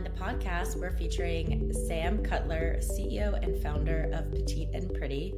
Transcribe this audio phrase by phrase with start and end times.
[0.00, 5.34] on the podcast, we're featuring Sam Cutler, CEO and founder of Petite and Pretty.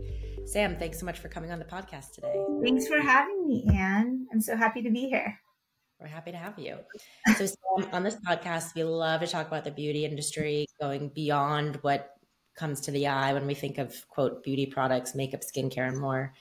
[0.47, 2.45] Sam, thanks so much for coming on the podcast today.
[2.63, 4.25] Thanks for having me, Anne.
[4.33, 5.37] I'm so happy to be here.
[6.01, 6.79] We're happy to have you.
[7.39, 11.81] So, Sam, on this podcast, we love to talk about the beauty industry, going beyond
[11.83, 12.11] what
[12.57, 16.35] comes to the eye when we think of quote beauty products, makeup, skincare, and more.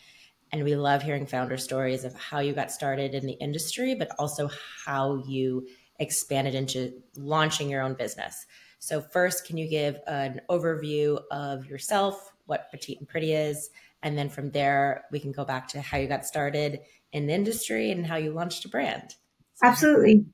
[0.52, 4.12] And we love hearing founder stories of how you got started in the industry, but
[4.20, 4.48] also
[4.86, 5.66] how you
[6.02, 8.46] expanded into launching your own business.
[8.80, 13.70] So, first, can you give an overview of yourself, what Petite and Pretty is,
[14.04, 16.80] and then from there, we can go back to how you got started
[17.14, 19.16] in the industry and how you launched a brand.
[19.54, 20.26] So Absolutely.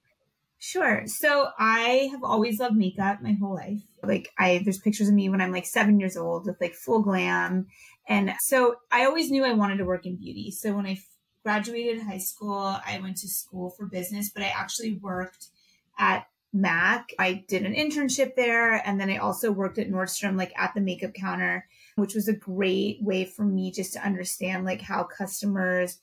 [0.60, 1.04] Sure.
[1.06, 3.82] So I have always loved makeup my whole life.
[4.02, 7.02] Like I there's pictures of me when I'm like 7 years old with like full
[7.02, 7.68] glam.
[8.08, 10.50] And so I always knew I wanted to work in beauty.
[10.52, 10.98] So when I
[11.44, 15.48] graduated high school, I went to school for business, but I actually worked
[15.98, 17.14] at MAC.
[17.20, 20.81] I did an internship there and then I also worked at Nordstrom like at the
[20.81, 26.00] makeup counter, which was a great way for me just to understand like how customers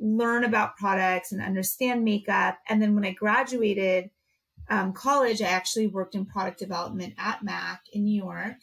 [0.00, 2.58] learn about products and understand makeup.
[2.68, 4.10] And then when I graduated
[4.68, 8.56] um, college, I actually worked in product development at MAC in New York.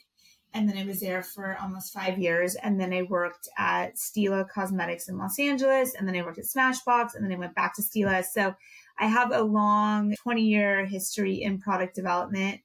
[0.53, 2.55] And then I was there for almost five years.
[2.55, 5.93] And then I worked at Stila Cosmetics in Los Angeles.
[5.93, 7.13] And then I worked at Smashbox.
[7.13, 8.23] And then I went back to Stila.
[8.25, 8.55] So
[8.99, 12.61] I have a long 20 year history in product development.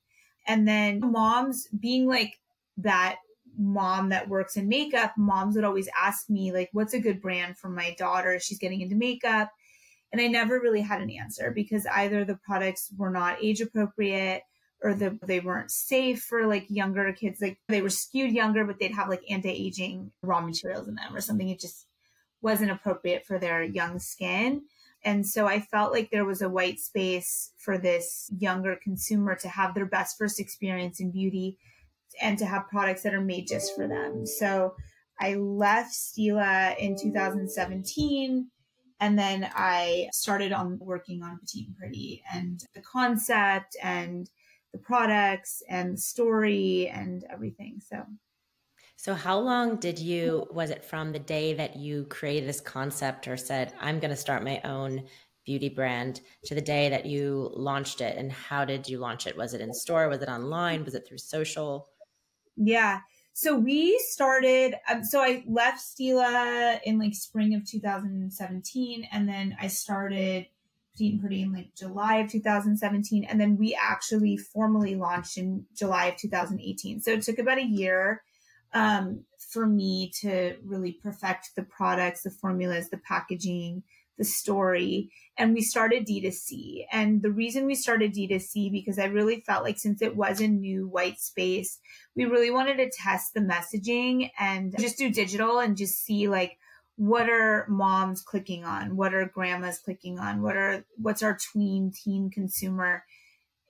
[0.46, 2.40] And then moms being like
[2.78, 3.16] that
[3.58, 7.58] mom that works in makeup, moms would always ask me, like, what's a good brand
[7.58, 8.38] for my daughter?
[8.40, 9.50] She's getting into makeup.
[10.10, 14.42] And I never really had an answer because either the products were not age appropriate
[14.82, 17.40] or the, they weren't safe for like younger kids.
[17.40, 21.14] Like they were skewed younger, but they'd have like anti aging raw materials in them
[21.14, 21.48] or something.
[21.48, 21.86] It just
[22.42, 24.62] wasn't appropriate for their young skin.
[25.04, 29.48] And so I felt like there was a white space for this younger consumer to
[29.48, 31.58] have their best first experience in beauty
[32.20, 34.26] and to have products that are made just for them.
[34.26, 34.76] So
[35.20, 38.48] I left Stila in 2017
[39.00, 44.30] and then I started on working on Petite and Pretty and the concept and
[44.72, 47.80] the products and the story and everything.
[47.80, 48.04] So
[49.02, 53.26] so how long did you was it from the day that you created this concept
[53.26, 55.02] or said I'm going to start my own
[55.44, 59.36] beauty brand to the day that you launched it and how did you launch it?
[59.36, 60.08] Was it in store?
[60.08, 60.84] Was it online?
[60.84, 61.88] Was it through social?
[62.56, 63.00] Yeah.
[63.32, 69.56] So we started, um, so I left Stila in like spring of 2017, and then
[69.60, 70.46] I started
[70.92, 75.66] Petite and Pretty in like July of 2017, and then we actually formally launched in
[75.74, 77.00] July of 2018.
[77.00, 78.22] So it took about a year
[78.74, 83.82] um, for me to really perfect the products, the formulas, the packaging,
[84.18, 86.86] the story and we started D2C.
[86.92, 90.48] And the reason we started D2C because I really felt like since it was a
[90.48, 91.80] new white space,
[92.14, 96.58] we really wanted to test the messaging and just do digital and just see like
[96.96, 98.96] what are moms clicking on?
[98.96, 100.42] What are grandmas clicking on?
[100.42, 103.04] What are what's our tween teen consumer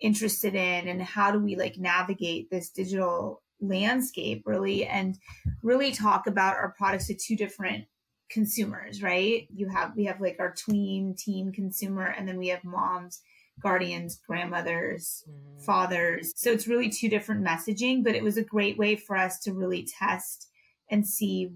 [0.00, 5.16] interested in and how do we like navigate this digital landscape really and
[5.62, 7.84] really talk about our products to two different
[8.30, 9.46] consumers, right?
[9.54, 13.20] You have we have like our tween teen consumer and then we have moms,
[13.60, 15.64] guardians, grandmothers, mm.
[15.64, 16.32] fathers.
[16.36, 19.52] So it's really two different messaging, but it was a great way for us to
[19.52, 20.48] really test
[20.90, 21.52] and see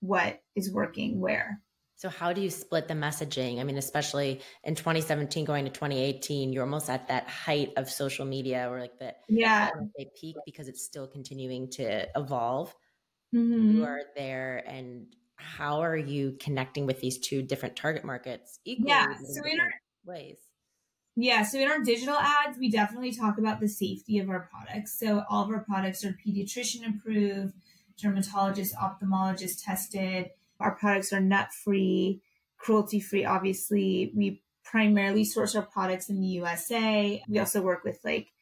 [0.00, 1.60] what is working where.
[1.96, 3.60] So how do you split the messaging?
[3.60, 8.26] I mean, especially in 2017 going to 2018, you're almost at that height of social
[8.26, 9.70] media or like the yeah
[10.20, 12.74] peak because it's still continuing to evolve.
[13.34, 13.76] Mm-hmm.
[13.76, 15.06] You are there and
[15.36, 19.70] how are you connecting with these two different target markets equally yeah so in our
[20.06, 20.36] ways
[21.16, 24.98] yeah so in our digital ads we definitely talk about the safety of our products
[24.98, 27.52] so all of our products are pediatrician approved
[28.00, 32.20] dermatologist ophthalmologist tested our products are nut free
[32.58, 37.98] cruelty free obviously we primarily source our products in the usa we also work with
[38.04, 38.32] like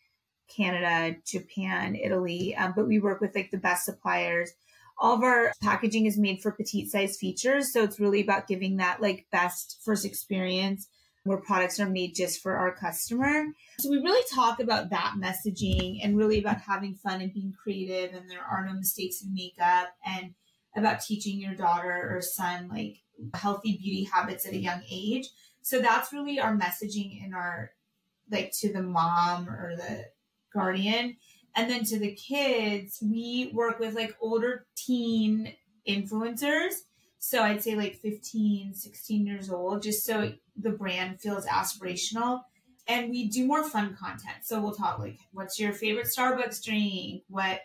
[0.48, 4.52] canada japan italy um, but we work with like the best suppliers
[4.98, 7.72] all of our packaging is made for petite size features.
[7.72, 10.88] So it's really about giving that like best first experience
[11.24, 13.46] where products are made just for our customer.
[13.78, 18.14] So we really talk about that messaging and really about having fun and being creative
[18.14, 20.34] and there are no mistakes in makeup and
[20.76, 22.98] about teaching your daughter or son like
[23.34, 25.28] healthy beauty habits at a young age.
[25.62, 27.70] So that's really our messaging in our
[28.30, 30.06] like to the mom or the
[30.52, 31.16] guardian.
[31.54, 35.54] And then to the kids, we work with like older teen
[35.86, 36.72] influencers.
[37.18, 42.42] So I'd say like 15, 16 years old, just so the brand feels aspirational.
[42.88, 44.38] and we do more fun content.
[44.42, 47.22] So we'll talk like, what's your favorite Starbucks drink?
[47.28, 47.60] What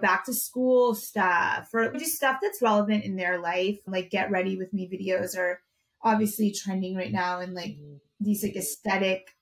[0.00, 3.78] back to school stuff or just stuff that's relevant in their life.
[3.86, 5.60] Like get ready with me videos are
[6.02, 7.96] obviously trending right now and like mm-hmm.
[8.20, 9.36] these like aesthetic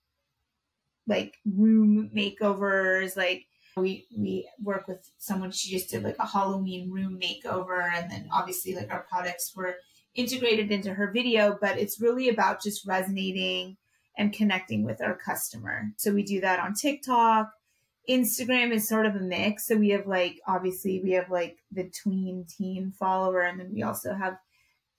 [1.07, 6.91] like room makeovers like we we work with someone she just did like a halloween
[6.91, 9.77] room makeover and then obviously like our products were
[10.15, 13.77] integrated into her video but it's really about just resonating
[14.17, 17.51] and connecting with our customer so we do that on tiktok
[18.09, 21.85] instagram is sort of a mix so we have like obviously we have like the
[21.91, 24.39] tween teen follower and then we also have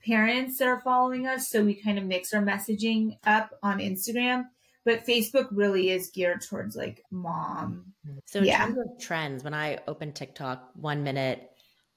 [0.06, 4.46] parents that are following us so we kind of mix our messaging up on instagram
[4.88, 7.92] but Facebook really is geared towards like mom.
[8.24, 8.68] So in yeah.
[8.68, 11.52] terms of trends, when I open TikTok, one minute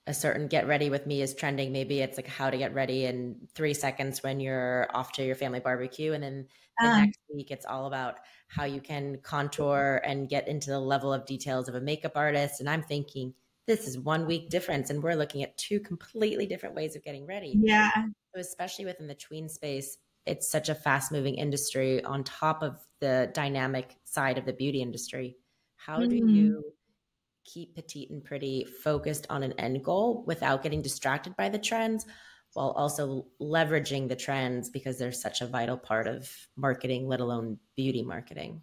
[0.06, 1.72] a certain get ready with me is trending.
[1.72, 5.34] Maybe it's like how to get ready in three seconds when you're off to your
[5.34, 6.12] family barbecue.
[6.12, 6.46] And then
[6.80, 8.16] the um, next week, it's all about
[8.48, 12.60] how you can contour and get into the level of details of a makeup artist.
[12.60, 13.34] And I'm thinking,
[13.66, 14.90] this is one week difference.
[14.90, 17.54] And we're looking at two completely different ways of getting ready.
[17.56, 17.90] Yeah.
[18.34, 22.78] So especially within the tween space, it's such a fast moving industry on top of
[23.00, 25.36] the dynamic side of the beauty industry.
[25.76, 26.08] How mm-hmm.
[26.08, 26.72] do you
[27.44, 32.06] keep petite and pretty focused on an end goal without getting distracted by the trends
[32.54, 37.58] while also leveraging the trends because they're such a vital part of marketing, let alone
[37.76, 38.60] beauty marketing?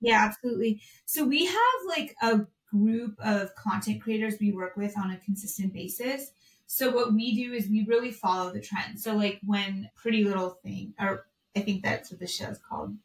[0.00, 0.80] Yeah, absolutely.
[1.04, 1.56] So we have
[1.86, 6.30] like a group of content creators we work with on a consistent basis
[6.66, 9.00] so what we do is we really follow the trend.
[9.00, 11.26] So like when Pretty Little Thing, or
[11.56, 12.96] I think that's what the show is called.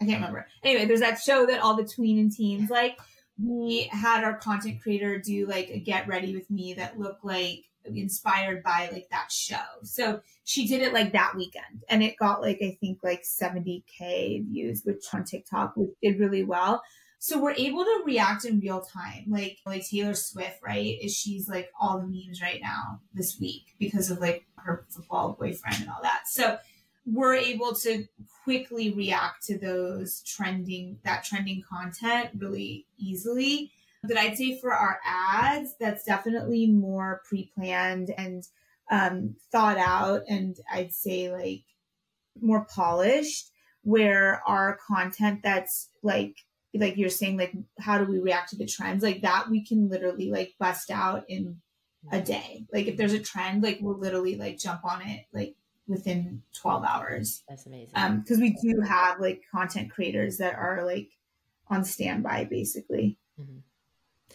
[0.00, 0.48] I can't remember.
[0.64, 2.98] Anyway, there's that show that all the tween and teens like.
[3.38, 7.64] We had our content creator do like a get ready with me that looked like
[7.84, 9.56] inspired by like that show.
[9.82, 14.46] So she did it like that weekend and it got like I think like 70k
[14.46, 16.82] views, which on TikTok which did really well.
[17.18, 19.24] So we're able to react in real time.
[19.28, 20.98] Like like Taylor Swift, right?
[21.00, 25.36] Is she's like all the memes right now this week because of like her football
[25.38, 26.22] boyfriend and all that.
[26.26, 26.58] So
[27.04, 28.06] we're able to
[28.44, 33.70] quickly react to those trending that trending content really easily.
[34.04, 38.46] But I'd say for our ads, that's definitely more pre-planned and
[38.90, 41.62] um, thought out, and I'd say like
[42.40, 43.48] more polished.
[43.84, 46.36] Where our content that's like
[46.74, 49.02] like you're saying, like how do we react to the trends?
[49.02, 51.60] Like that we can literally like bust out in
[52.12, 52.64] a day.
[52.72, 55.56] Like if there's a trend, like we'll literally like jump on it like
[55.92, 57.42] within 12 hours.
[57.48, 57.92] That's amazing.
[57.94, 61.10] Um, because we do have like content creators that are like
[61.68, 63.18] on standby basically.
[63.40, 63.58] Mm-hmm.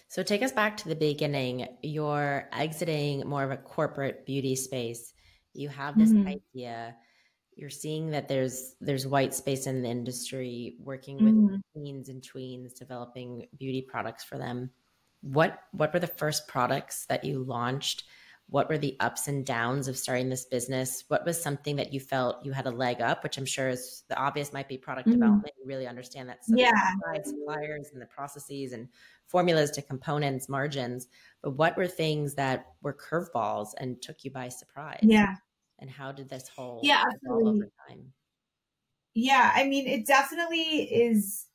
[0.08, 1.68] So take us back to the beginning.
[1.82, 5.14] You're exiting more of a corporate beauty space.
[5.54, 6.28] You have this mm-hmm.
[6.28, 6.96] idea
[7.58, 11.56] you're seeing that there's there's white space in the industry working with mm-hmm.
[11.74, 14.70] teens and tweens developing beauty products for them
[15.22, 18.04] what what were the first products that you launched
[18.50, 21.04] what were the ups and downs of starting this business?
[21.10, 24.04] What was something that you felt you had a leg up which i'm sure is
[24.08, 25.20] the obvious might be product mm-hmm.
[25.20, 25.54] development.
[25.60, 26.40] You really understand that.
[26.48, 26.72] Yeah.
[27.24, 28.88] suppliers and the processes and
[29.28, 31.08] formulas to components margins.
[31.44, 35.00] But what were things that were curveballs and took you by surprise?
[35.02, 35.36] Yeah.
[35.80, 37.50] And how did this whole yeah absolutely.
[37.50, 38.14] over time?
[39.14, 41.48] Yeah i mean it definitely is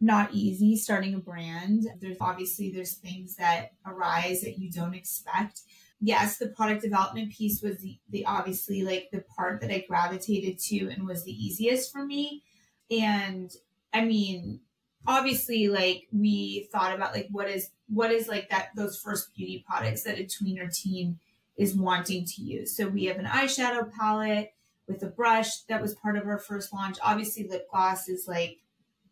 [0.00, 1.86] not easy starting a brand.
[2.00, 5.62] There's obviously there's things that arise that you don't expect
[6.00, 10.58] yes the product development piece was the, the obviously like the part that i gravitated
[10.58, 12.42] to and was the easiest for me
[12.90, 13.52] and
[13.92, 14.60] i mean
[15.06, 19.64] obviously like we thought about like what is what is like that those first beauty
[19.66, 21.18] products that a tweener teen
[21.56, 22.76] is wanting to use.
[22.76, 24.52] So we have an eyeshadow palette
[24.86, 26.98] with a brush that was part of our first launch.
[27.02, 28.58] Obviously, lip gloss is like,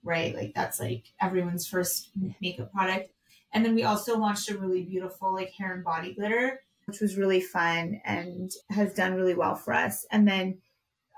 [0.03, 2.11] right, like that's like everyone's first
[2.41, 3.11] makeup product.
[3.53, 7.17] And then we also launched a really beautiful like hair and body glitter, which was
[7.17, 10.07] really fun and has done really well for us.
[10.11, 10.59] And then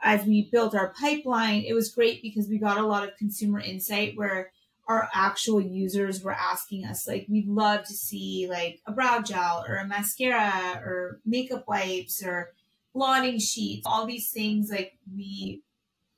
[0.03, 3.61] as we built our pipeline, it was great because we got a lot of consumer
[3.61, 4.53] insight where
[4.89, 9.65] our actual users were asking us like we'd love to see like a brow gel
[9.67, 12.53] or a mascara or makeup wipes or
[12.95, 13.85] blotting sheets.
[13.85, 15.63] All these things like we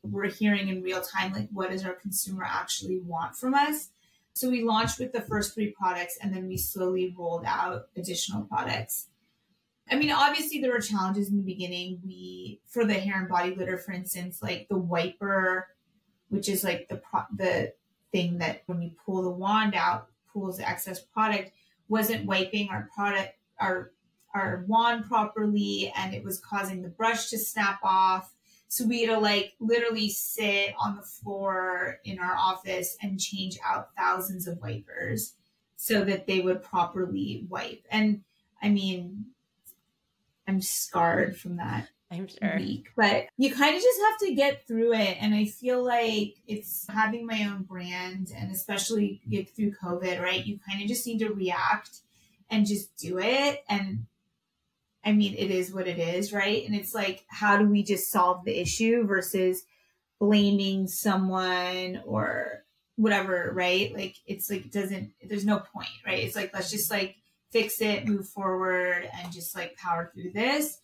[0.03, 3.89] were hearing in real time like what does our consumer actually want from us?
[4.35, 8.43] So we launched with the first three products and then we slowly rolled out additional
[8.43, 9.09] products
[9.91, 13.55] i mean obviously there were challenges in the beginning we for the hair and body
[13.55, 15.69] glitter for instance like the wiper
[16.29, 17.73] which is like the pro- the
[18.13, 21.53] thing that when you pull the wand out, pulls the excess product,
[21.89, 23.93] wasn't wiping our product, our
[24.35, 28.35] our wand properly, and it was causing the brush to snap off.
[28.69, 33.59] So we had to like literally sit on the floor in our office and change
[33.65, 35.35] out thousands of wipers
[35.77, 37.85] so that they would properly wipe.
[37.91, 38.23] And
[38.63, 39.25] I mean,
[40.49, 42.57] I'm scarred from that I'm sure.
[42.57, 45.19] week, but you kind of just have to get through it.
[45.21, 50.45] And I feel like it's having my own brand and especially get through COVID, right?
[50.45, 52.01] You kind of just need to react
[52.49, 53.63] and just do it.
[53.69, 54.07] And
[55.05, 56.65] I mean, it is what it is, right?
[56.67, 59.63] And it's like, how do we just solve the issue versus
[60.19, 62.65] blaming someone or
[62.97, 63.95] whatever, right?
[63.95, 66.25] Like, it's like, it doesn't, there's no point, right?
[66.25, 67.17] It's like, let's just like
[67.51, 70.79] fix it, move forward, and just like power through this.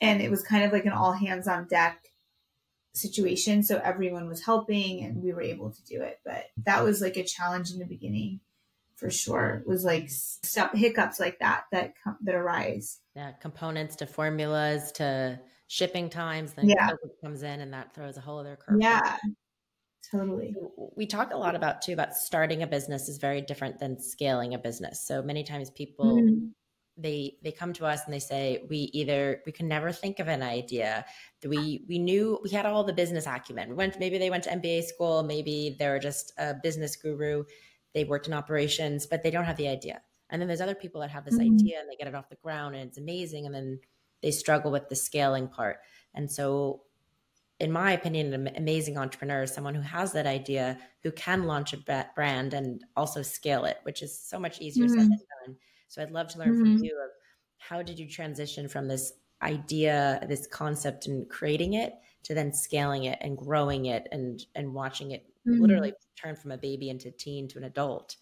[0.00, 2.00] And it was kind of like an all hands on deck
[2.94, 3.62] situation.
[3.62, 6.20] So everyone was helping and we were able to do it.
[6.24, 8.40] But that was like a challenge in the beginning
[8.94, 9.62] for sure.
[9.64, 12.98] It was like stuff, hiccups like that that come, that arise.
[13.14, 16.54] Yeah, components to formulas to shipping times.
[16.54, 16.90] Then Yeah.
[16.90, 18.80] COVID comes in and that throws a whole other curve.
[18.80, 19.16] Yeah,
[20.02, 20.58] totally.
[20.96, 24.54] we talk a lot about too about starting a business is very different than scaling
[24.54, 26.52] a business so many times people Mhm.
[26.96, 30.28] they they come to us and they say we either we can never think of
[30.28, 31.06] an idea
[31.42, 34.44] that we we knew we had all the business acumen we went maybe they went
[34.44, 37.44] to mba school maybe they're just a business guru
[37.94, 41.00] they worked in operations but they don't have the idea and then there's other people
[41.00, 41.38] that have this Mhm.
[41.40, 43.80] idea and they get it off the ground and it's amazing and then
[44.22, 45.80] they struggle with the scaling part
[46.14, 46.84] and so
[47.60, 51.72] in my opinion, an amazing entrepreneur is someone who has that idea, who can launch
[51.72, 55.18] a brand and also scale it, which is so much easier said Mhm.
[55.44, 55.58] than done.
[55.88, 56.78] So I'd love to learn Mhm.
[56.78, 57.10] from you of
[57.58, 59.12] how did you transition from this
[59.42, 64.74] idea, this concept, and creating it to then scaling it and growing it and and
[64.74, 65.80] watching it Mhm.
[65.80, 68.16] literally turn from a baby into teen to an adult,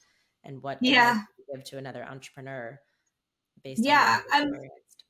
[0.44, 1.26] and what Yeah.
[1.38, 2.80] you give to another entrepreneur
[3.64, 5.04] based Yeah, on what you've um, experienced?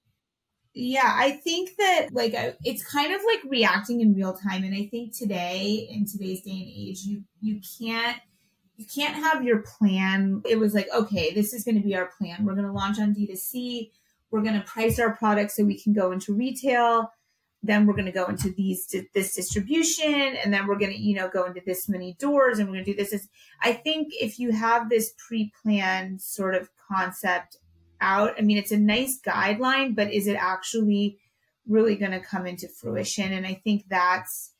[0.78, 4.86] Yeah, I think that like it's kind of like reacting in real time, and I
[4.90, 8.18] think today in today's day and age, you you can't
[8.76, 10.42] you can't have your plan.
[10.44, 12.44] It was like okay, this is going to be our plan.
[12.44, 13.90] We're going to launch on D2C.
[14.30, 17.10] We're going to price our products so we can go into retail.
[17.62, 21.16] Then we're going to go into these this distribution, and then we're going to you
[21.16, 23.12] know go into this many doors, and we're going to do this.
[23.12, 23.28] this.
[23.62, 27.56] I think if you have this pre-planned sort of concept
[28.00, 28.34] out.
[28.38, 31.18] I mean, it's a nice guideline, but is it actually
[31.66, 33.32] really going to come into fruition?
[33.32, 34.52] And I think that's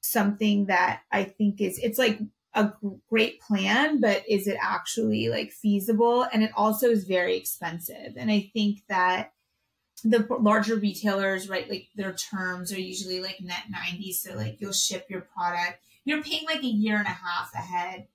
[0.00, 2.18] something that I think is, it's like
[2.54, 2.72] a
[3.08, 6.26] great plan, but is it actually like feasible?
[6.32, 8.14] And it also is very expensive.
[8.16, 9.32] And I think that
[10.02, 14.12] the larger retailers, right, like their terms are usually like net 90.
[14.12, 18.08] So like you'll ship your product, you're paying like a year and a half ahead.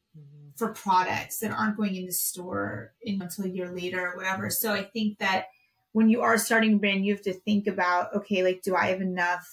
[0.55, 4.50] For products that aren't going in the store in, until a year later or whatever.
[4.50, 5.47] So I think that
[5.91, 8.88] when you are starting a brand, you have to think about okay, like, do I
[8.88, 9.47] have enough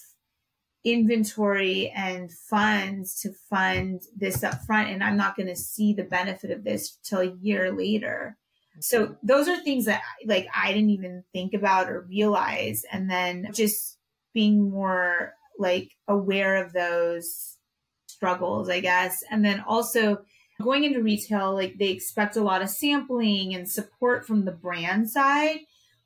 [0.85, 4.91] inventory and funds to fund this up front?
[4.91, 8.37] And I'm not going to see the benefit of this till a year later.
[8.81, 9.15] So mm-hmm.
[9.23, 12.85] those are things that like I didn't even think about or realize.
[12.91, 13.99] And then just
[14.33, 17.59] being more like aware of those
[18.07, 19.23] struggles, I guess.
[19.31, 20.25] And then also
[20.61, 25.11] going into retail, like they expect a lot of sampling and support from the brand
[25.11, 25.61] side,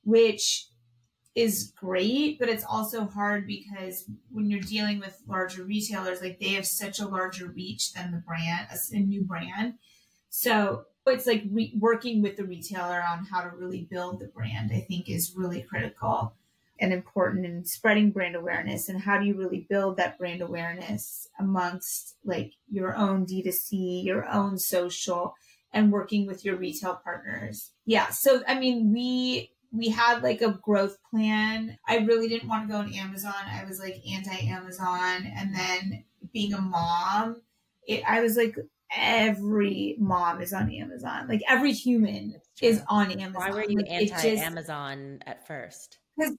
[0.05, 0.69] which
[1.35, 6.55] is great, but it's also hard because when you're dealing with larger retailers, like they
[6.55, 9.75] have such a larger reach than the brand, a, new brand.
[10.31, 14.71] So it's like re- working with the retailer on how to really build the brand,
[14.73, 16.35] I think is really critical
[16.79, 21.29] and important in spreading brand awareness and how do you really build that brand awareness
[21.39, 25.35] amongst like your own D2C, your own social
[25.73, 27.73] and working with your retail partners.
[27.85, 31.79] Yeah, so I mean we we had like a growth plan.
[31.87, 33.35] I really didn't want to go on Amazon.
[33.47, 37.43] I was like anti-Amazon and then being a mom,
[37.87, 38.57] it, I was like
[38.95, 41.29] every mom is on Amazon.
[41.29, 43.35] Like every human is on Amazon.
[43.35, 45.99] Why were you Like, anti Amazon at first?
[46.17, 46.37] because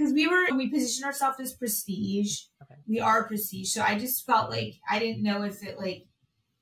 [0.00, 2.74] we were we position ourselves as prestige Okay.
[2.88, 6.06] we are prestige so i just felt like i didn't know if it like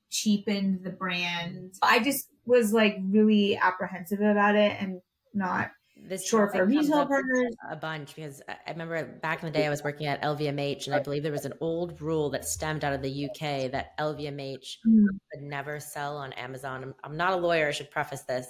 [0.09, 4.99] cheapened the brand i just was like really apprehensive about it and
[5.33, 9.65] not This sure for retail partners a bunch because I remember back in the day
[9.65, 12.83] I was working at LVMH and I believe there was an old rule that stemmed
[12.83, 15.05] out of the UK that LVMH Mm.
[15.33, 16.83] would never sell on Amazon.
[16.83, 18.47] I'm, I'm not a lawyer, I should preface this.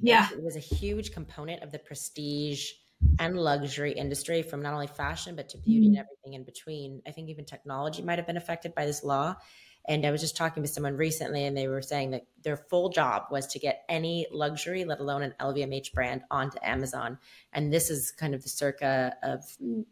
[0.00, 0.26] Yeah.
[0.32, 2.70] It was a huge component of the prestige
[3.18, 6.00] and luxury industry from not only fashion but to beauty and Mhm.
[6.00, 7.02] everything in between.
[7.06, 9.36] I think even technology might have been affected by this law.
[9.86, 12.88] And I was just talking to someone recently, and they were saying that their full
[12.88, 17.18] job was to get any luxury, let alone an LVMH brand, onto Amazon.
[17.52, 19.44] And this is kind of the circa of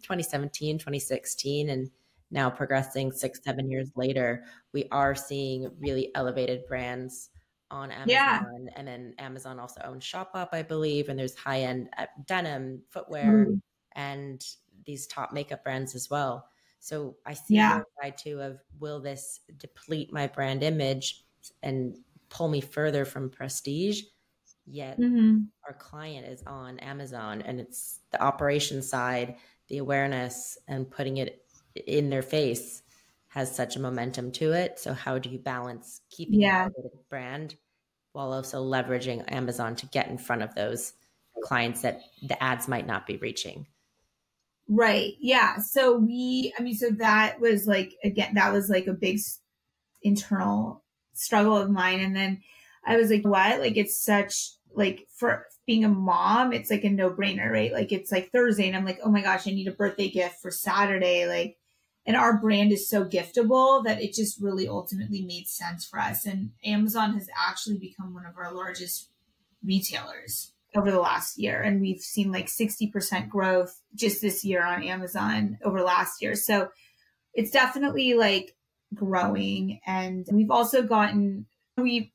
[0.02, 1.90] 2017, 2016, and
[2.30, 7.30] now progressing six, seven years later, we are seeing really elevated brands
[7.70, 8.08] on Amazon.
[8.08, 8.42] Yeah.
[8.76, 11.08] And then Amazon also owns Shopbop, I believe.
[11.08, 13.60] And there's high end uh, denim, footwear, mm.
[13.92, 14.44] and
[14.84, 16.48] these top makeup brands as well.
[16.80, 17.82] So I see yeah.
[18.00, 21.24] side too of will this deplete my brand image
[21.62, 21.96] and
[22.30, 24.02] pull me further from prestige?
[24.66, 25.40] Yet mm-hmm.
[25.66, 29.36] our client is on Amazon and it's the operation side,
[29.68, 31.44] the awareness and putting it
[31.86, 32.82] in their face
[33.30, 34.78] has such a momentum to it.
[34.78, 36.66] So how do you balance keeping yeah.
[36.66, 37.56] a brand
[38.12, 40.92] while also leveraging Amazon to get in front of those
[41.42, 43.66] clients that the ads might not be reaching?
[44.68, 45.14] Right.
[45.20, 45.58] Yeah.
[45.58, 49.18] So we, I mean, so that was like, again, that was like a big
[50.02, 52.00] internal struggle of mine.
[52.00, 52.42] And then
[52.84, 53.60] I was like, what?
[53.60, 57.72] Like, it's such, like, for being a mom, it's like a no brainer, right?
[57.72, 60.37] Like, it's like Thursday, and I'm like, oh my gosh, I need a birthday gift
[60.40, 61.26] for Saturday.
[61.26, 61.58] Like,
[62.10, 66.26] and our brand is so giftable that it just really ultimately made sense for us.
[66.26, 69.10] And Amazon has actually become one of our largest
[69.64, 71.62] retailers over the last year.
[71.62, 76.34] And we've seen like 60% growth just this year on Amazon over last year.
[76.34, 76.70] So
[77.32, 78.56] it's definitely like
[78.92, 79.78] growing.
[79.86, 82.12] And we've also gotten, we,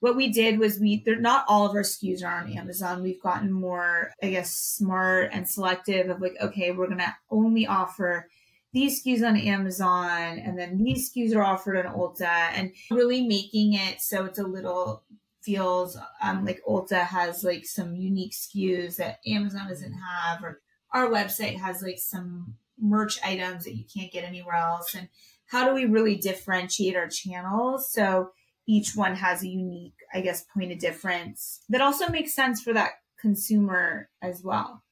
[0.00, 3.02] what we did was we, they're not all of our SKUs are on Amazon.
[3.02, 7.66] We've gotten more, I guess, smart and selective of like, okay, we're going to only
[7.66, 8.30] offer
[8.74, 13.72] these SKUs on Amazon and then these SKUs are offered on Ulta and really making
[13.72, 15.04] it so it's a little
[15.44, 20.60] feels um, like Ulta has like some unique SKUs that Amazon doesn't have, or
[20.92, 24.94] our website has like some merch items that you can't get anywhere else.
[24.94, 25.08] And
[25.46, 28.30] how do we really differentiate our channels so
[28.66, 32.72] each one has a unique, I guess, point of difference that also makes sense for
[32.72, 34.83] that consumer as well.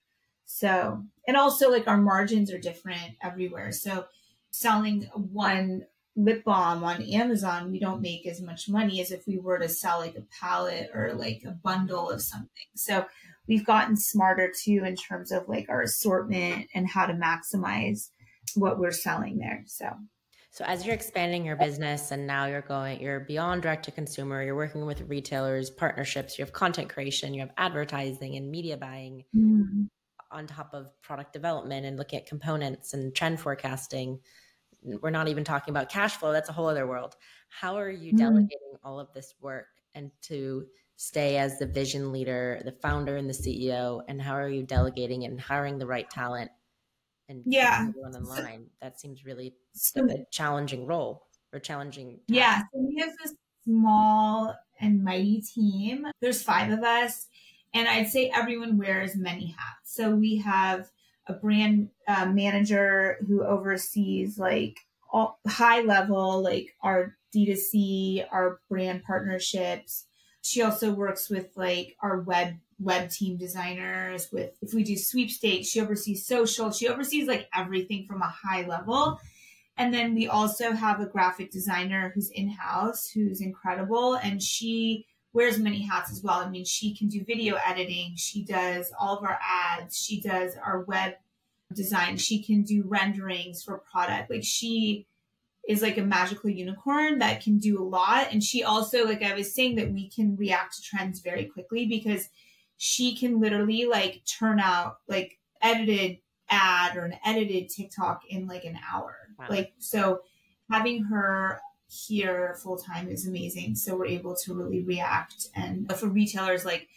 [0.54, 3.72] So, and also like our margins are different everywhere.
[3.72, 4.04] So,
[4.50, 9.38] selling one lip balm on Amazon, we don't make as much money as if we
[9.38, 12.66] were to sell like a palette or like a bundle of something.
[12.76, 13.06] So
[13.48, 18.10] we've gotten smarter too in terms of like our assortment and how to maximize
[18.54, 19.64] what we're selling there.
[19.66, 19.86] So
[20.50, 24.42] so as you're expanding your business and now you're going you're beyond direct to consumer,
[24.42, 29.24] you're working with retailers, partnerships, you have content creation, you have advertising and media buying
[29.34, 29.84] mm-hmm.
[30.32, 34.18] On top of product development and looking at components and trend forecasting
[34.82, 37.16] we're not even talking about cash flow that's a whole other world.
[37.48, 38.18] How are you mm.
[38.18, 40.66] delegating all of this work and to
[40.96, 45.24] stay as the vision leader the founder and the ceo and how are you delegating
[45.24, 46.50] and hiring the right talent
[47.28, 47.86] and yeah.
[47.88, 48.66] everyone in line?
[48.80, 52.20] That seems really so, a challenging role or challenging task.
[52.28, 53.28] yeah so we have a
[53.64, 56.06] small and mighty team.
[56.20, 57.28] There's five of us
[57.74, 60.90] and i'd say everyone wears many hats so we have
[61.26, 64.78] a brand uh, manager who oversees like
[65.12, 70.06] all high level, like our D2C, our brand partnerships.
[70.40, 75.68] She also works with like our web web team designers with if we do sweepstakes,
[75.68, 79.20] she oversees social, she oversees like everything from a high level.
[79.76, 84.14] And then we also have a graphic designer who's in-house, who's incredible.
[84.14, 86.40] And she wears many hats as well.
[86.40, 90.54] I mean, she can do video editing, she does all of our ads, she does
[90.56, 91.14] our web
[91.72, 94.30] design, she can do renderings for product.
[94.30, 95.06] Like she
[95.68, 98.32] is like a magical unicorn that can do a lot.
[98.32, 101.86] And she also, like I was saying, that we can react to trends very quickly
[101.86, 102.28] because
[102.76, 106.18] she can literally like turn out like edited
[106.50, 109.16] ad or an edited TikTok in like an hour.
[109.38, 109.46] Wow.
[109.48, 110.22] Like so
[110.70, 111.60] having her
[111.92, 113.74] here full time is amazing.
[113.74, 115.48] So we're able to really react.
[115.54, 116.88] And for retailers, like,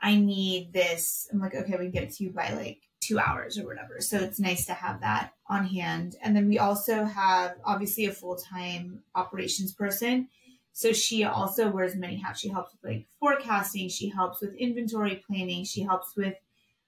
[0.00, 3.18] I need this, I'm like, okay, we can get it to you by like two
[3.18, 4.00] hours or whatever.
[4.00, 6.16] So it's nice to have that on hand.
[6.22, 10.28] And then we also have obviously a full time operations person.
[10.72, 12.40] So she also wears many hats.
[12.40, 16.34] She helps with like forecasting, she helps with inventory planning, she helps with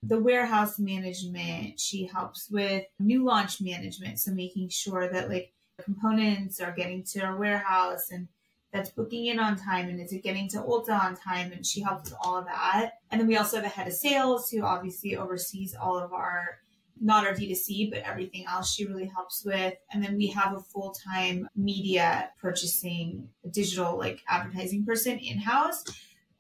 [0.03, 4.19] the warehouse management, she helps with new launch management.
[4.19, 8.29] So making sure that like components are getting to our warehouse and
[8.73, 11.81] that's booking in on time and is it getting to Ulta on time and she
[11.81, 12.95] helps with all of that.
[13.11, 16.59] And then we also have a head of sales who obviously oversees all of our
[17.01, 19.75] not our D2C, but everything else she really helps with.
[19.93, 25.85] And then we have a full-time media purchasing digital like advertising person in-house.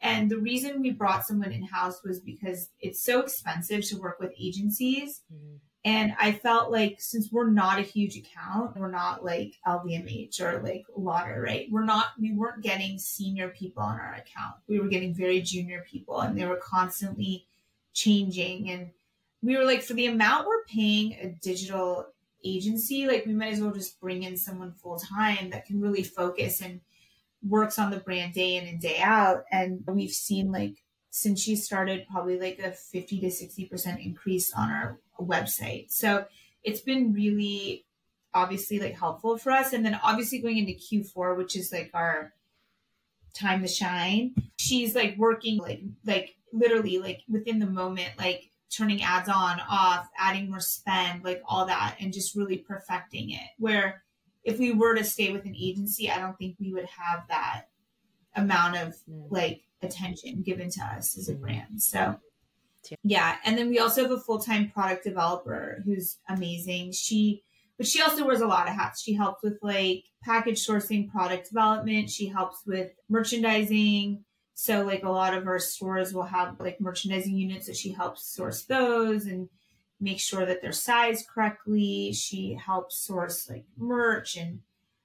[0.00, 4.32] And the reason we brought someone in-house was because it's so expensive to work with
[4.38, 5.22] agencies.
[5.32, 10.40] Mm-hmm And I felt like since we're not a huge account, we're not like LVMH
[10.40, 11.68] or like Lauder, right?
[11.70, 14.56] We're not, we weren't getting senior people on our account.
[14.66, 17.44] We were getting very junior people and they were constantly
[17.92, 18.70] changing.
[18.70, 18.90] And
[19.42, 22.06] we were like, for the amount we're paying a digital
[22.42, 26.02] agency, like we might as well just bring in someone full time that can really
[26.02, 26.80] focus and
[27.46, 29.44] works on the brand day in and day out.
[29.52, 30.82] And we've seen like
[31.16, 35.92] since she started probably like a 50 to 60% increase on our website.
[35.92, 36.24] So
[36.64, 37.84] it's been really
[38.34, 39.72] obviously like helpful for us.
[39.72, 42.32] And then obviously going into Q4, which is like our
[43.32, 49.00] time to shine, she's like working like like literally like within the moment, like turning
[49.04, 53.50] ads on, off, adding more spend, like all that, and just really perfecting it.
[53.60, 54.02] Where
[54.42, 57.66] if we were to stay with an agency, I don't think we would have that
[58.36, 61.42] amount of like attention given to us as a mm-hmm.
[61.42, 61.82] brand.
[61.82, 62.18] So
[63.02, 63.36] yeah.
[63.44, 66.92] And then we also have a full-time product developer who's amazing.
[66.92, 67.42] She
[67.76, 69.02] but she also wears a lot of hats.
[69.02, 72.08] She helps with like package sourcing, product development.
[72.08, 74.24] She helps with merchandising.
[74.54, 78.32] So like a lot of our stores will have like merchandising units that she helps
[78.32, 79.48] source those and
[80.00, 82.12] make sure that they're sized correctly.
[82.12, 84.60] She helps source like merch and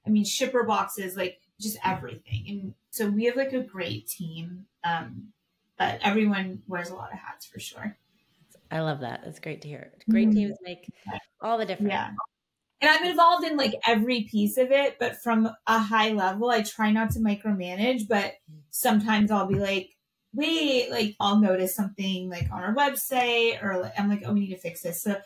[0.06, 2.44] I mean shipper boxes, like just everything.
[2.48, 4.66] And so we have like a great team.
[4.82, 5.28] Um,
[5.78, 7.96] but everyone wears a lot of hats for sure.
[8.70, 9.22] I love that.
[9.24, 9.92] That's great to hear.
[10.10, 10.36] Great mm-hmm.
[10.36, 10.92] teams make
[11.40, 11.92] all the difference.
[11.92, 12.10] Yeah.
[12.82, 16.62] And I'm involved in like every piece of it, but from a high level, I
[16.62, 18.34] try not to micromanage, but
[18.70, 19.90] sometimes I'll be like,
[20.32, 24.40] wait, like I'll notice something like on our website or like, I'm like, oh, we
[24.40, 25.02] need to fix this.
[25.02, 25.16] So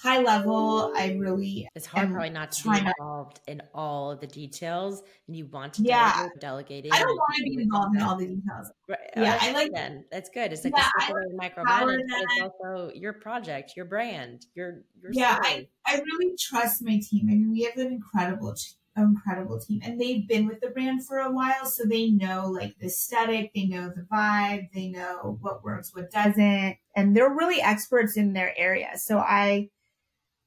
[0.00, 3.52] high level, I really it's hard probably not to be involved not...
[3.52, 6.86] in all of the details, and you want to yeah delegate.
[6.92, 8.70] I don't want to be involved in all the details.
[8.88, 8.98] Right.
[9.16, 10.04] Yeah, I like then.
[10.12, 10.52] That's good.
[10.52, 15.12] It's like yeah, a micromanage, it's also your project, your brand, your your.
[15.12, 17.28] Yeah, I, I really trust my team.
[17.28, 18.54] I mean, we have an incredible
[18.96, 22.76] incredible team and they've been with the brand for a while so they know like
[22.78, 27.62] the aesthetic they know the vibe they know what works what doesn't and they're really
[27.62, 29.66] experts in their area so i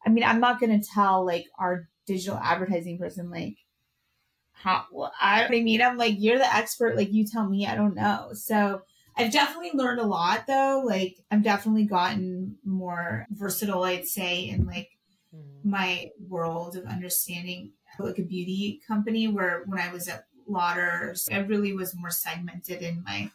[0.06, 3.58] i mean i'm not going to tell like our digital advertising person like
[4.52, 7.96] how well, i mean i'm like you're the expert like you tell me i don't
[7.96, 8.82] know so
[9.18, 10.84] I've definitely learned a lot though.
[10.86, 14.90] Like I've definitely gotten more versatile, I'd say, in like
[15.34, 15.70] mm-hmm.
[15.70, 17.72] my world of understanding
[18.04, 22.82] like a beauty company where when I was at Lauder, I really was more segmented
[22.82, 23.32] in my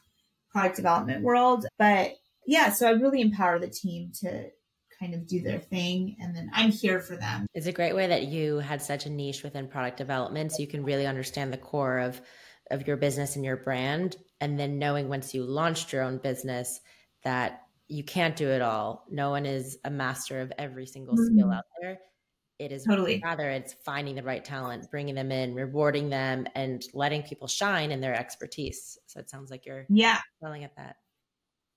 [0.51, 1.67] product development world.
[1.79, 4.51] But yeah, so I really empower the team to
[4.99, 7.47] kind of do their thing and then I'm here for them.
[7.55, 10.69] It's a great way that you had such a niche within product development so you
[10.69, 12.21] can really understand the core of
[12.71, 16.81] of your business and your brand and then knowing once you launched your own business
[17.25, 19.05] that you can't do it all.
[19.11, 21.37] No one is a master of every single mm-hmm.
[21.37, 21.99] skill out there.
[22.61, 26.83] It is totally rather it's finding the right talent, bringing them in, rewarding them, and
[26.93, 28.99] letting people shine in their expertise.
[29.07, 30.97] So it sounds like you're yeah selling at that.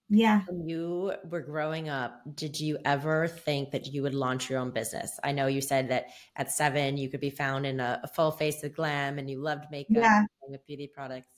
[0.09, 0.41] Yeah.
[0.47, 4.71] When you were growing up, did you ever think that you would launch your own
[4.71, 5.17] business?
[5.23, 8.31] I know you said that at seven you could be found in a, a full
[8.31, 10.23] face of glam and you loved makeup yeah.
[10.47, 11.31] with beauty products.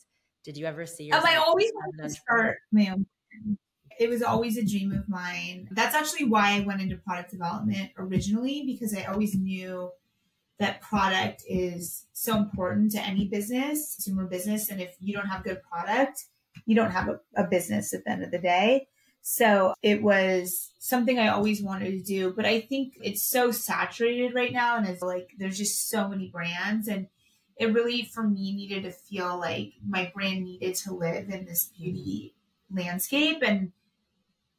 [0.43, 1.25] Did you ever see yourself?
[1.25, 3.05] Um, I always wanted to start my own
[3.99, 5.67] it was always a dream of mine.
[5.71, 9.91] That's actually why I went into product development originally because I always knew
[10.58, 14.69] that product is so important to any business, consumer business.
[14.69, 16.25] And if you don't have good product,
[16.65, 18.88] you don't have a, a business at the end of the day.
[19.21, 24.36] So it was something I always wanted to do, but I think it's so saturated
[24.36, 24.77] right now.
[24.77, 27.08] And it's like, there's just so many brands and
[27.58, 31.71] it really, for me, needed to feel like my brand needed to live in this
[31.77, 32.36] beauty
[32.69, 33.41] landscape.
[33.45, 33.71] And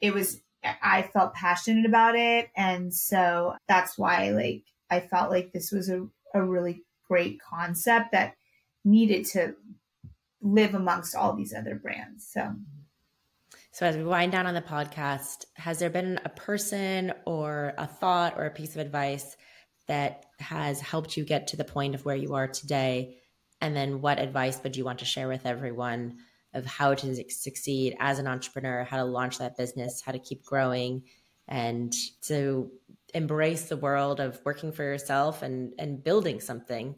[0.01, 0.41] it was
[0.83, 2.49] I felt passionate about it.
[2.57, 8.13] And so that's why like I felt like this was a, a really great concept
[8.13, 8.35] that
[8.85, 9.55] needed to
[10.41, 12.29] live amongst all these other brands.
[12.33, 12.55] So
[13.77, 17.87] so as we wind down on the podcast, has there been a person or a
[17.87, 19.37] thought or a piece of advice
[19.87, 23.19] that has helped you get to the point of where you are today?
[23.61, 26.21] And then what advice would you want to share with everyone
[26.55, 30.45] of how to succeed as an entrepreneur, how to launch that business, how to keep
[30.45, 31.03] growing,
[31.49, 32.71] and to
[33.15, 36.95] embrace the world of working for yourself and and building something.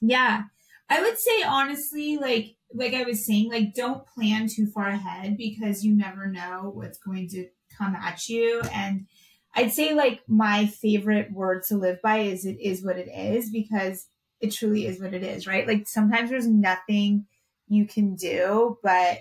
[0.00, 0.42] Yeah.
[0.88, 5.36] I would say honestly like like I was saying like don't plan too far ahead
[5.36, 9.06] because you never know what's going to come at you and
[9.54, 13.50] I'd say like my favorite word to live by is it is what it is
[13.50, 14.06] because
[14.40, 15.66] it truly is what it is, right?
[15.66, 17.26] Like sometimes there's nothing
[17.74, 19.18] you can do, but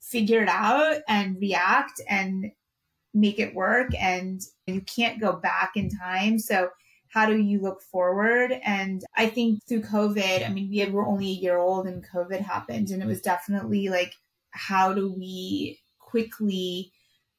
[0.00, 2.50] figure it out and react and
[3.12, 6.38] make it work and you can't go back in time.
[6.38, 6.70] So
[7.08, 8.60] how do you look forward?
[8.64, 12.40] And I think through COVID, I mean, we were only a year old and COVID
[12.40, 14.14] happened, and it was definitely like,
[14.52, 16.92] how do we quickly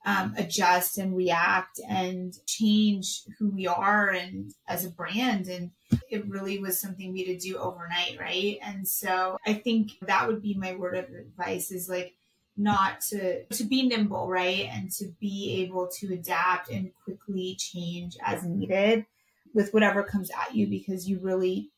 [0.06, 5.72] um, adjust and react and change who we are and as a brand and
[6.10, 10.28] it really was something we had to do overnight right and so i think that
[10.28, 12.16] would be my word of advice is like
[12.58, 18.18] not to to be nimble right and to be able to adapt and quickly change
[18.26, 19.06] as needed
[19.54, 21.70] with whatever comes at you because you really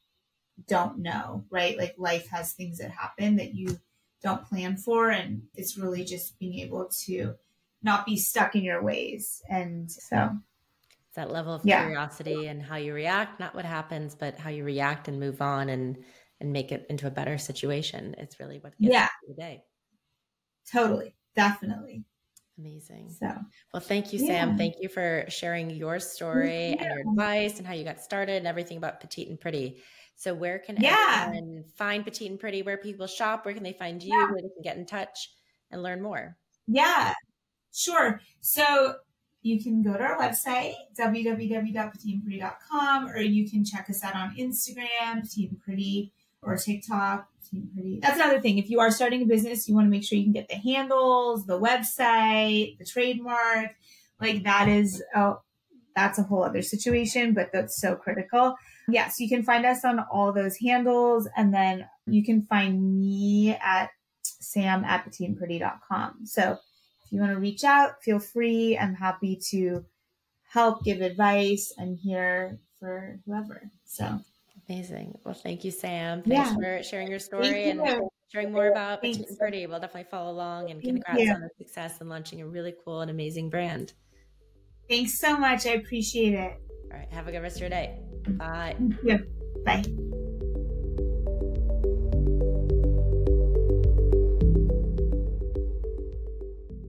[0.67, 1.77] don't know, right?
[1.77, 3.79] Like life has things that happen that you
[4.21, 5.09] don't plan for.
[5.09, 7.35] And it's really just being able to
[7.83, 9.41] not be stuck in your ways.
[9.49, 10.31] And so
[11.07, 11.83] it's that level of yeah.
[11.83, 15.69] curiosity and how you react, not what happens, but how you react and move on
[15.69, 15.97] and
[16.39, 18.15] and make it into a better situation.
[18.17, 19.07] It's really what gets yeah.
[19.27, 19.63] the day.
[20.71, 21.15] Totally.
[21.35, 22.03] Definitely.
[22.57, 23.09] Amazing.
[23.17, 23.27] So,
[23.73, 24.51] well, thank you, Sam.
[24.51, 24.57] Yeah.
[24.57, 26.83] Thank you for sharing your story yeah.
[26.83, 29.81] and your advice and how you got started and everything about Petite and Pretty.
[30.15, 31.25] So, where can yeah.
[31.27, 32.61] everyone find Petite and Pretty?
[32.61, 33.45] Where people shop?
[33.45, 34.13] Where can they find you?
[34.13, 34.25] Yeah.
[34.25, 35.31] Where they can get in touch
[35.71, 36.37] and learn more?
[36.67, 37.13] Yeah,
[37.73, 38.21] sure.
[38.41, 38.95] So,
[39.41, 44.87] you can go to our website, www.petiteandpretty.com, or you can check us out on Instagram,
[45.01, 45.27] and
[45.65, 47.27] Pretty, or TikTok
[47.75, 47.99] pretty.
[48.01, 48.57] That's another thing.
[48.57, 50.55] If you are starting a business, you want to make sure you can get the
[50.55, 53.71] handles, the website, the trademark.
[54.19, 55.41] Like that is, oh,
[55.95, 58.55] that's a whole other situation, but that's so critical.
[58.87, 63.57] Yes, you can find us on all those handles, and then you can find me
[63.63, 63.89] at
[64.23, 66.25] sam at petiteandpretty.com.
[66.25, 66.57] So
[67.13, 68.77] you want to reach out, feel free.
[68.77, 69.85] I'm happy to
[70.49, 71.73] help, give advice.
[71.79, 73.69] I'm here for whoever.
[73.85, 74.19] So
[74.69, 75.17] Amazing.
[75.23, 76.23] Well, thank you, Sam.
[76.23, 76.55] Thanks yeah.
[76.55, 77.81] for sharing your story and
[78.31, 79.65] sharing more about and Pretty.
[79.67, 81.33] We'll definitely follow along and thank congrats you.
[81.33, 83.93] on the success and launching a really cool and amazing brand.
[84.89, 85.65] Thanks so much.
[85.65, 86.57] I appreciate it.
[86.91, 87.11] All right.
[87.11, 87.99] Have a good rest of your day.
[88.27, 88.75] Bye.
[88.77, 89.25] Thank you.
[89.65, 90.19] Bye.